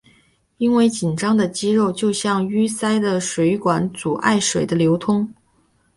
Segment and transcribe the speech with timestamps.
[0.57, 5.31] 因为紧张的肌肉就像淤塞的水管阻碍水的流通。